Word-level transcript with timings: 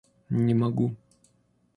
Не 0.45 0.55
могу. 0.61 0.87